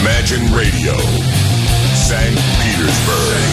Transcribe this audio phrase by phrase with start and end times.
[0.00, 0.96] Imagine Radio,
[1.92, 2.34] St.
[2.62, 3.44] Petersburg.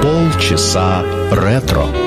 [0.00, 1.99] Полчаса ретро.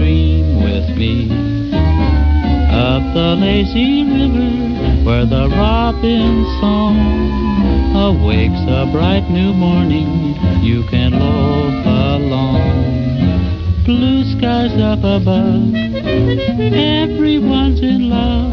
[0.00, 1.28] Dream with me.
[2.72, 4.52] Up the lazy river
[5.04, 6.96] where the robin's song
[8.08, 12.64] awakes a bright new morning, you can loaf along.
[13.84, 15.74] Blue skies up above,
[16.72, 18.52] everyone's in love.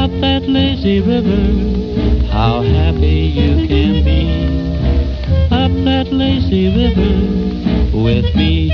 [0.00, 1.44] Up that lazy river,
[2.32, 4.22] how happy you can be.
[5.52, 7.61] Up that lazy river
[7.92, 8.70] with me.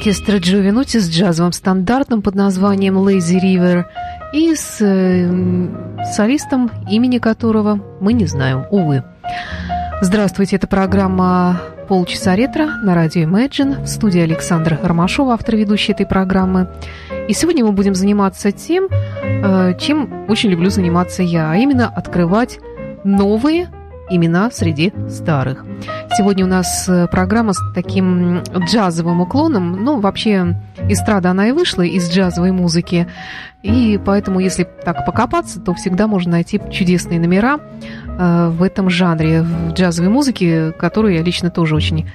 [0.00, 3.84] Оркестр Джовинути с джазовым стандартом под названием Lazy River
[4.32, 5.28] и с э,
[6.14, 9.04] солистом, имени которого мы не знаем, увы.
[10.00, 13.82] Здравствуйте, это программа «Полчаса ретро» на радио Imagine.
[13.82, 16.70] В студии Александра Ромашова, автор ведущей этой программы.
[17.28, 22.58] И сегодня мы будем заниматься тем, э, чем очень люблю заниматься я, а именно открывать
[23.04, 23.68] новые
[24.10, 25.64] имена среди старых.
[26.16, 29.84] Сегодня у нас э, программа с таким джазовым уклоном.
[29.84, 30.56] Ну, вообще,
[30.88, 33.06] эстрада, она и вышла из джазовой музыки.
[33.62, 37.60] И поэтому, если так покопаться, то всегда можно найти чудесные номера
[38.06, 42.08] э, в этом жанре, в джазовой музыке, которую я лично тоже очень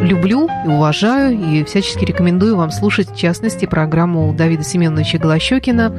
[0.00, 5.92] люблю и уважаю, и всячески рекомендую вам слушать, в частности, программу Давида Семеновича Голощекина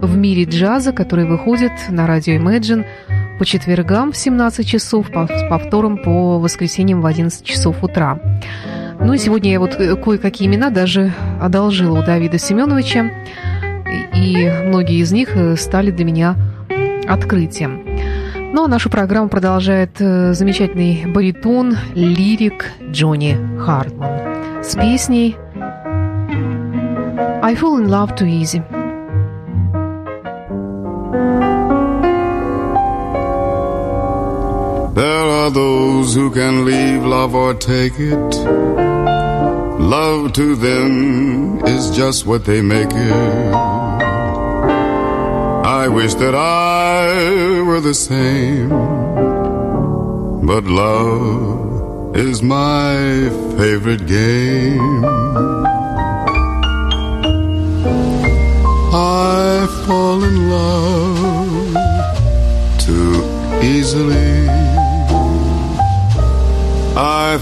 [0.00, 2.86] «В мире джаза», которая выходит на радио Imagine
[3.38, 8.18] по четвергам в 17 часов, по повторам по воскресеньям в 11 часов утра.
[9.00, 13.10] Ну и сегодня я вот кое-какие имена даже одолжила у Давида Семеновича,
[14.14, 16.36] и многие из них стали для меня
[17.06, 17.84] открытием.
[18.52, 25.36] Ну а нашу программу продолжает замечательный баритон, лирик Джонни Хартман с песней
[27.40, 28.77] «I fall in love too easy».
[34.98, 38.34] There are those who can leave love or take it.
[39.78, 43.12] Love to them is just what they make it.
[45.78, 48.70] I wish that I were the same.
[50.44, 52.96] But love is my
[53.56, 55.04] favorite game.
[58.92, 61.76] I fall in love
[62.80, 63.22] too
[63.62, 64.27] easily.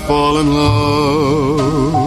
[0.07, 2.06] Fall in love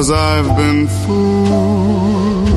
[0.00, 2.48] cause I've been fooled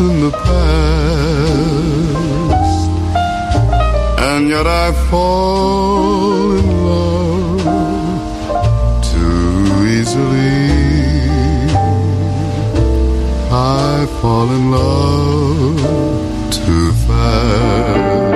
[0.00, 1.60] in the past,
[4.28, 7.62] and yet I fall in love
[9.12, 10.70] too easily.
[13.50, 15.76] I fall in love
[16.50, 18.32] too fast.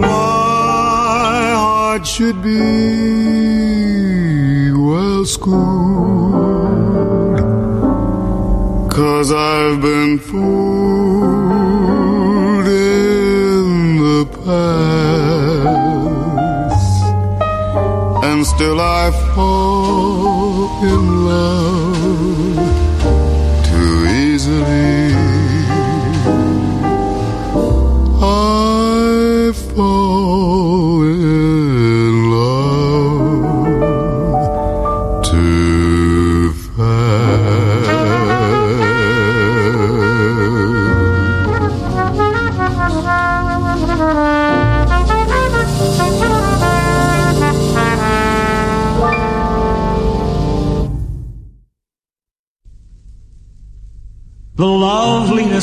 [0.00, 3.43] My heart should be
[5.24, 6.90] well schooled,
[8.90, 11.46] cause I've been fooled
[12.66, 15.04] in the past,
[18.24, 21.83] and still I fall in love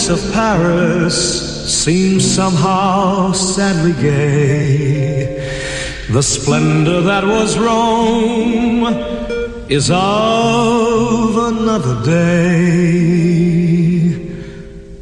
[0.09, 1.17] of Paris
[1.83, 5.37] seems somehow sadly gay.
[6.09, 8.85] The splendor that was Rome
[9.69, 13.01] is of another day.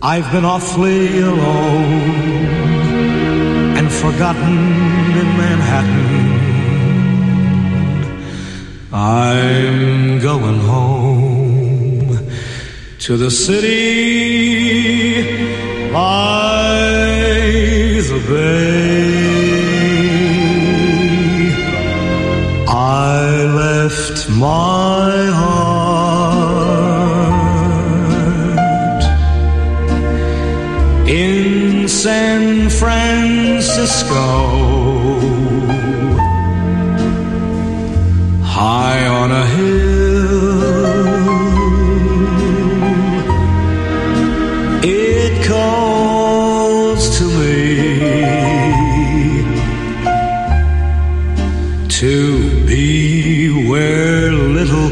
[0.01, 2.45] I've been awfully alone
[3.77, 4.57] and forgotten
[5.21, 6.09] in Manhattan.
[8.91, 11.38] I'm going home
[12.99, 13.71] to the city
[15.89, 16.77] by
[18.09, 19.09] the bay.
[22.67, 25.79] I left my heart
[31.07, 34.19] in San Francisco,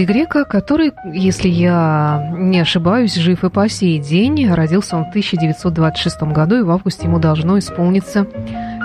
[0.09, 4.51] Грека, который, если я не ошибаюсь, жив и по сей день.
[4.51, 8.27] Родился он в 1926 году, и в августе ему должно исполниться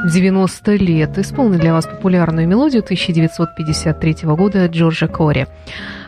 [0.06, 1.18] 90 лет.
[1.18, 5.48] Исполнил для вас популярную мелодию 1953 года Джорджа Кори,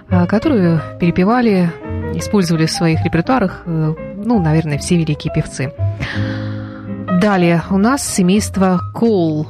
[0.09, 1.71] а, которую перепевали,
[2.13, 5.71] использовали в своих репертуарах, э, ну, наверное, все великие певцы.
[7.21, 9.47] Далее у нас семейство Коул.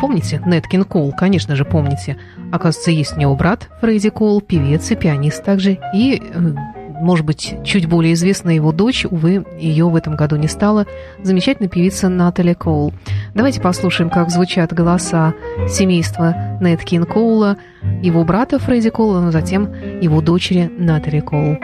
[0.00, 1.12] Помните Неткин Коул?
[1.12, 2.16] Конечно же, помните.
[2.50, 5.78] Оказывается, есть у него брат Фредди Коул, певец и пианист также.
[5.94, 6.54] И, э,
[7.00, 10.86] может быть, чуть более известная его дочь, увы, ее в этом году не стало,
[11.22, 12.92] замечательная певица Натали Коул.
[13.34, 15.34] Давайте послушаем, как звучат голоса
[15.68, 17.56] семейства Неткин Коула,
[18.02, 21.56] его брата Фредди Коула, но затем его дочери Натали Коул.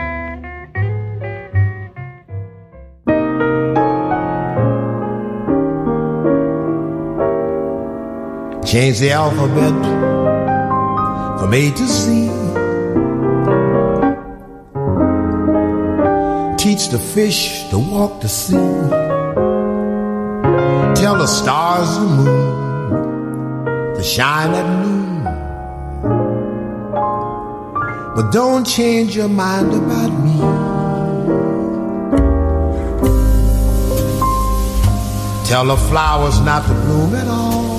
[8.68, 9.72] Change the alphabet
[11.40, 12.28] from A to Z.
[16.62, 18.56] Teach the fish to walk the sea.
[21.00, 25.24] Tell the stars and moon to shine at noon.
[28.14, 30.38] But don't change your mind about me.
[35.48, 37.77] Tell the flowers not to bloom at all.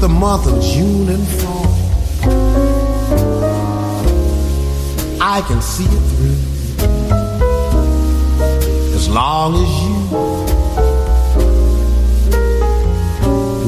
[0.00, 1.68] The month of June and fall.
[5.20, 6.38] I can see it through.
[8.96, 9.94] As long as you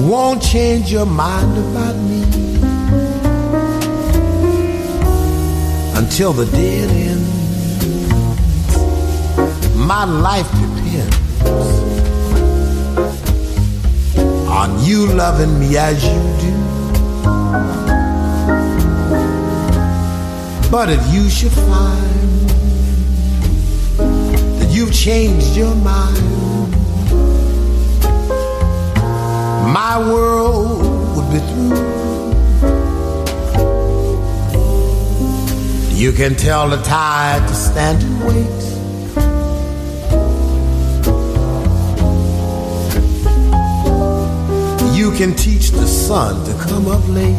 [0.08, 2.22] won't change your mind about me
[5.96, 7.26] until the dead end.
[9.76, 10.50] My life
[14.54, 16.54] on you loving me as you do.
[20.70, 22.48] But if you should find
[24.60, 26.70] that you've changed your mind,
[29.74, 31.94] my world would be through.
[35.96, 38.73] You can tell the tide to stand and wait.
[45.04, 47.36] You can teach the sun to come up late.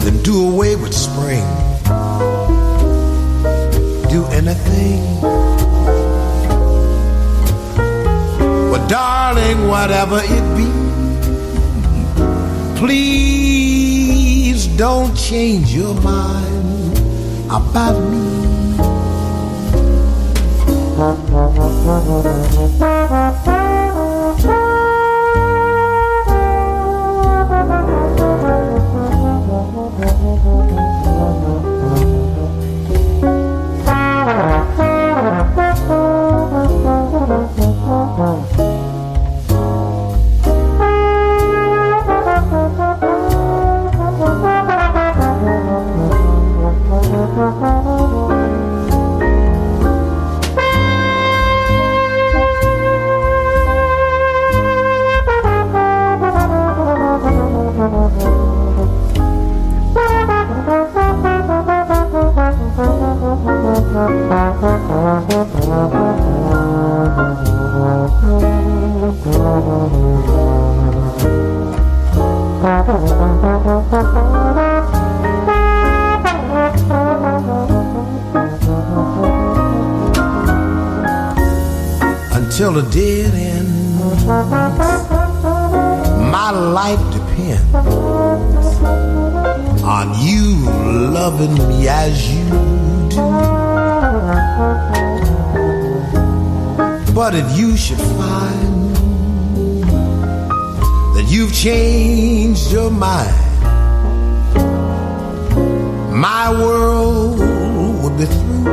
[0.00, 1.44] Then do away with spring.
[4.08, 5.20] Do anything.
[8.70, 10.70] But darling, whatever it be,
[12.78, 16.96] please don't change your mind
[17.50, 18.22] about me.
[23.44, 23.72] Until
[97.24, 98.96] But if you should find
[101.14, 103.62] that you've changed your mind,
[106.12, 107.38] my world
[108.02, 108.64] would be through.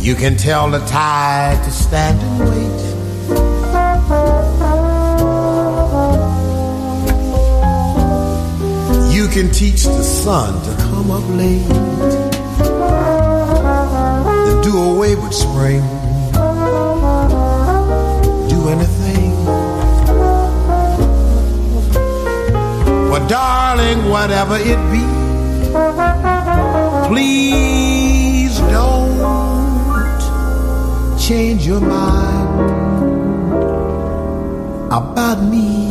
[0.00, 2.80] You can tell the tide to stand and wait.
[9.14, 12.21] You can teach the sun to come up late.
[14.62, 15.82] Do away with spring.
[18.48, 19.32] Do anything.
[23.10, 25.04] But darling, whatever it be,
[27.08, 29.18] please don't
[31.18, 32.70] change your mind
[34.92, 35.82] about me.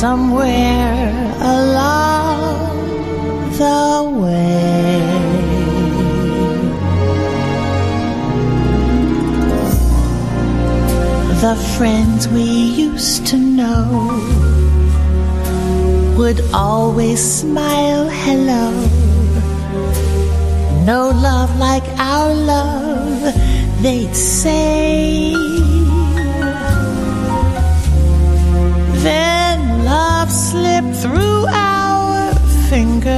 [0.00, 1.08] Somewhere
[1.40, 2.68] along
[3.56, 5.00] the way.
[11.40, 13.86] The friends we used to know
[16.18, 18.66] would always smile hello.
[20.84, 23.22] No love like our love,
[23.80, 25.32] they'd say.
[30.26, 32.34] Love slipped through our
[32.68, 33.12] fingers.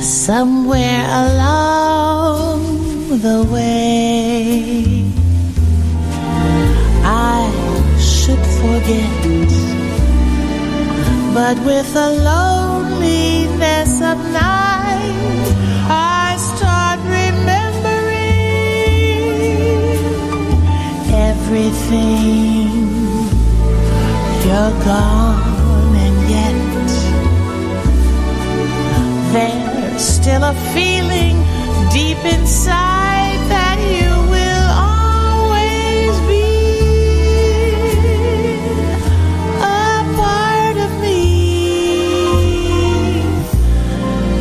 [0.00, 2.60] Somewhere along
[3.20, 5.04] the way,
[7.04, 7.50] I
[7.98, 9.50] should forget,
[11.34, 14.69] but with the loneliness of night,
[21.50, 22.70] everything.
[24.46, 26.54] You're gone, and yet
[29.32, 31.36] there's still a feeling
[31.92, 36.50] deep inside that you will always be
[39.58, 41.24] a part of me.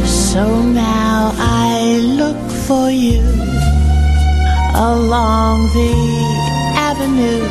[0.05, 3.23] So now I look for you
[4.75, 6.28] along the
[7.19, 7.43] avenue.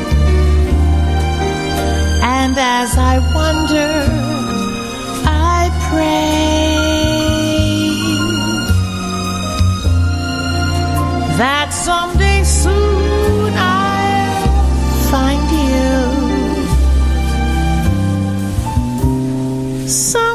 [2.21, 4.05] And as I wonder,
[5.25, 6.17] I pray
[11.37, 14.47] that someday soon I'll
[15.11, 15.97] find you
[19.87, 20.28] somewhere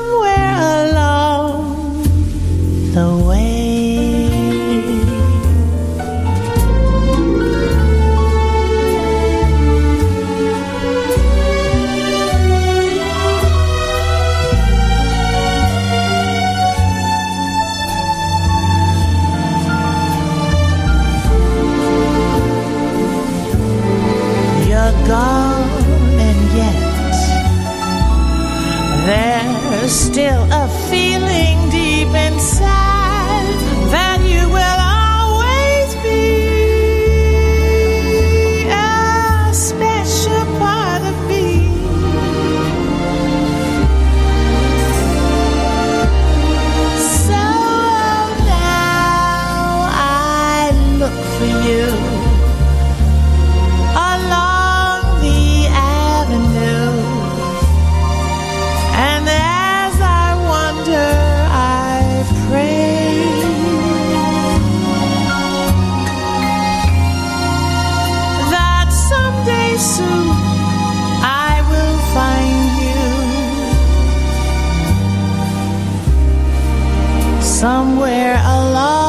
[77.65, 79.04] somewhere along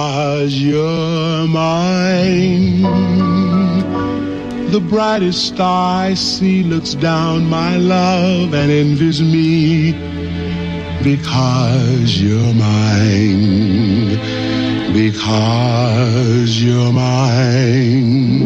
[0.00, 2.80] Because you're mine.
[4.70, 9.92] The brightest star I see looks down my love and envies me
[11.04, 14.16] because you're mine.
[14.94, 18.44] Because you're mine.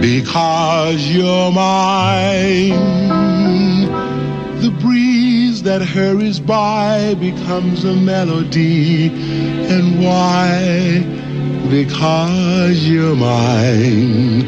[0.00, 2.70] Because you're mine.
[4.60, 5.17] The breeze
[5.62, 9.08] that hurries by becomes a melody.
[9.08, 11.00] And why?
[11.70, 14.40] Because you're mine.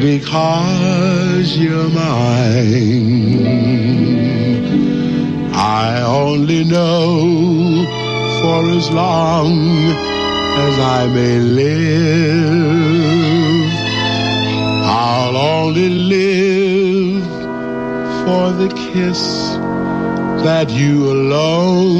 [0.00, 3.46] Because you're mine.
[5.54, 7.84] I only know
[8.40, 9.52] for as long
[10.66, 12.84] as I may live.
[14.84, 17.24] I'll only live
[18.24, 19.63] for the kiss
[20.44, 21.96] that you alone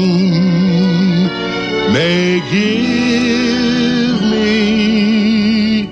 [1.91, 5.89] may give me.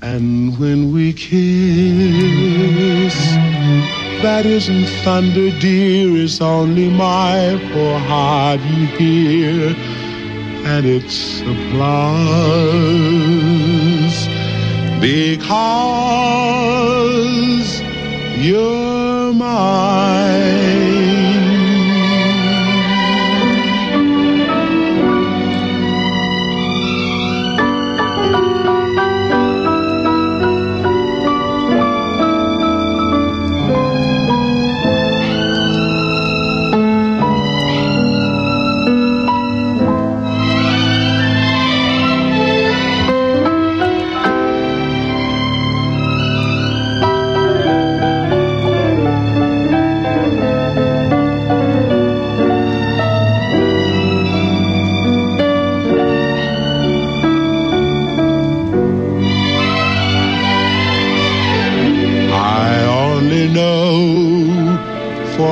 [0.00, 1.36] And when we kiss,
[4.22, 9.74] that isn't thunder, dear, it's only my poor heart you hear,
[10.72, 11.80] and it's applause
[15.00, 15.40] because
[18.38, 20.39] you're mine.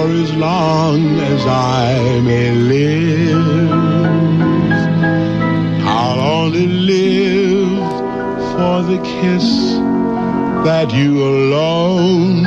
[0.08, 3.70] For as long as I may live.
[5.86, 7.90] I'll only live
[8.52, 9.48] for the kiss
[10.68, 12.42] that you alone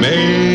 [0.00, 0.53] may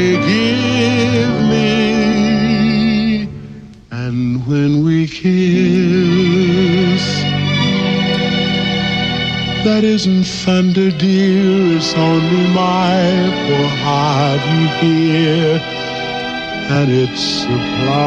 [9.69, 11.77] that isn't thunder, dear.
[11.77, 12.97] It's only my
[13.45, 15.61] poor heart you hear,
[16.77, 17.99] and it's applause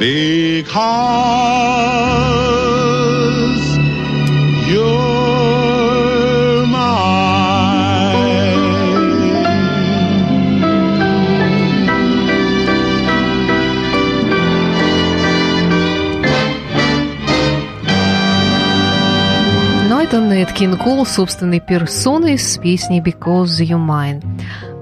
[0.00, 1.12] because
[20.12, 24.22] Это Нэт Кинг Кол собственной персоной с песней «Because You Mine».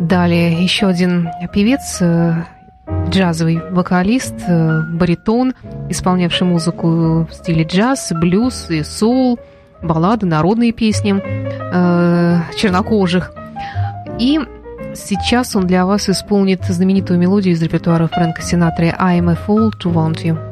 [0.00, 2.34] Далее еще один певец, э,
[3.10, 5.54] джазовый вокалист, э, баритон,
[5.88, 9.38] исполнявший музыку в стиле джаз, блюз и соул,
[9.80, 13.32] баллады, народные песни э, чернокожих.
[14.18, 14.40] И
[14.96, 19.92] сейчас он для вас исполнит знаменитую мелодию из репертуара Фрэнка Синатры «I'm a fool to
[19.94, 20.49] want you».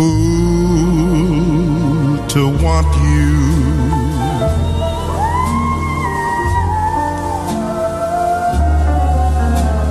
[0.00, 1.36] Fool
[2.26, 3.32] to want you.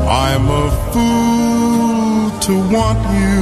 [0.10, 3.42] I'm a fool to want you.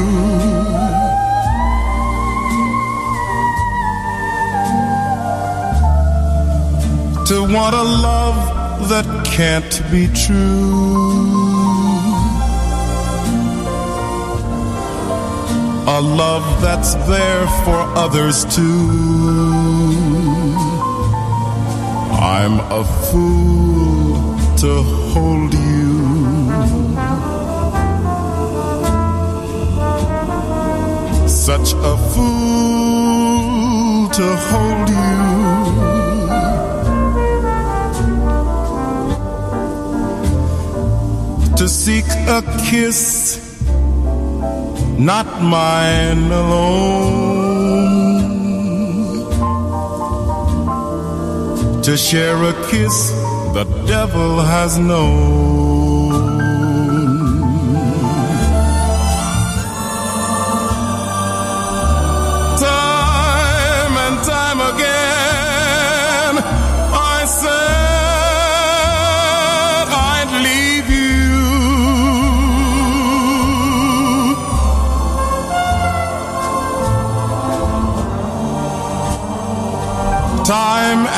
[7.27, 8.39] To want a love
[8.89, 11.86] that can't be true.
[15.89, 18.89] A love that's there for others too.
[22.19, 25.87] I'm a fool to hold you.
[31.25, 35.17] Such a fool to hold you.
[41.55, 43.26] To seek a kiss
[44.97, 47.27] not mine alone.
[51.83, 53.11] To share a kiss
[53.53, 55.66] the devil has known.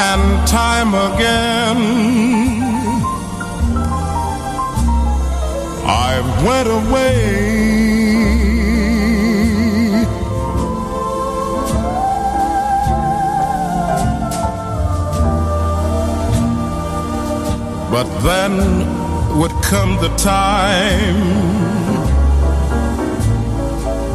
[0.02, 1.80] And time again.
[5.86, 6.14] I
[6.46, 7.60] went away.
[17.92, 18.54] But then
[19.40, 21.20] would come the time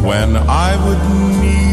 [0.02, 1.02] when I would
[1.42, 1.63] need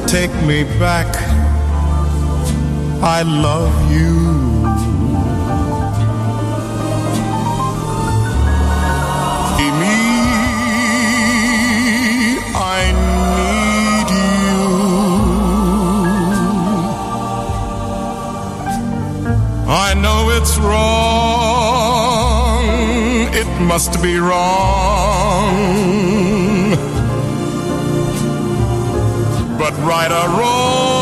[0.07, 1.15] Take me back.
[3.03, 4.44] I love you.
[19.77, 21.65] I know it's wrong.
[23.33, 25.55] It must be wrong.
[29.59, 30.94] But right or wrong,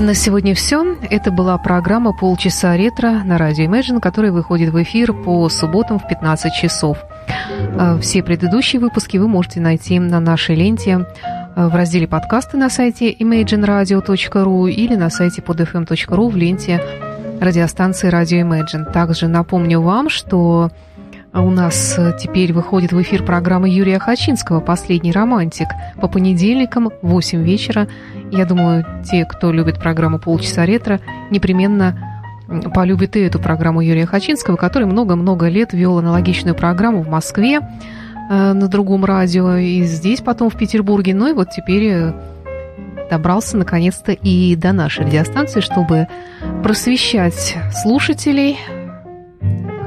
[0.00, 0.96] На сегодня все.
[1.10, 6.08] Это была программа «Полчаса ретро» на радио Imagine, которая выходит в эфир по субботам в
[6.08, 6.96] 15 часов.
[7.78, 11.06] Э, Все предыдущие выпуски вы можете найти на нашей ленте
[11.54, 16.82] э, в разделе подкасты на сайте imagineradio.ru или на сайте podfm.ru в ленте
[17.38, 18.90] радиостанции «Радио Imagine».
[18.90, 20.70] Также напомню вам, что
[21.32, 25.68] у нас э, теперь выходит в эфир программа Юрия Хачинского «Последний романтик»
[26.00, 27.86] по понедельникам в 8 вечера.
[28.32, 31.96] Я думаю, те, кто любит программу «Полчаса ретро», непременно
[32.74, 38.52] полюбит и эту программу Юрия Хачинского, который много-много лет вел аналогичную программу в Москве э,
[38.52, 41.14] на другом радио, и здесь потом в Петербурге.
[41.14, 42.12] Ну и вот теперь э,
[43.08, 46.08] добрался наконец-то и до нашей радиостанции, чтобы
[46.64, 48.58] просвещать слушателей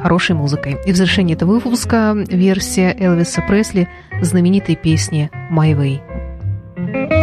[0.04, 0.78] хорошей музыкой.
[0.86, 3.88] И в завершении этого выпуска версия Элвиса Пресли
[4.22, 6.02] знаменитой песни «My Way».
[6.76, 7.23] And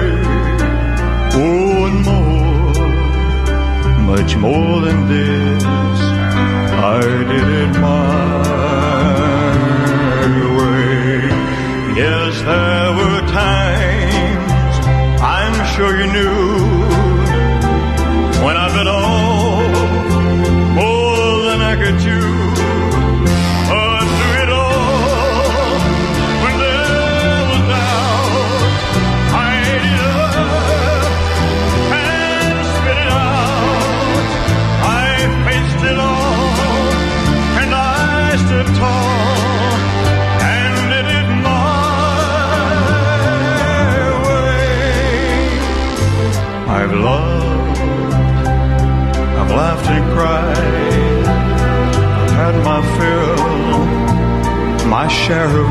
[1.33, 2.73] Oh, and more,
[4.15, 8.41] much more than this, I did it my
[10.57, 11.29] way.
[11.95, 14.75] Yes, there were times
[15.21, 16.45] I'm sure you knew
[18.43, 19.30] when I bit off
[55.31, 55.70] cherub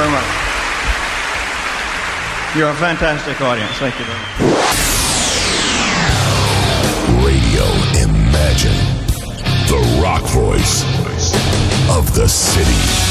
[0.00, 0.24] very much.
[2.56, 3.72] You're a fantastic audience.
[3.72, 4.40] Thank you very much.
[7.22, 7.66] Radio
[8.08, 8.80] Imagine,
[9.68, 10.84] the rock voice
[11.90, 13.09] of the city.